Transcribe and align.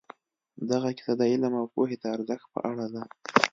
دغه 0.69 0.89
کیسه 0.97 1.13
د 1.17 1.21
علم 1.31 1.53
او 1.61 1.65
پوهې 1.73 1.95
د 1.99 2.03
ارزښت 2.15 2.47
په 2.53 2.59
اړه 2.69 2.85
ده. 2.93 3.03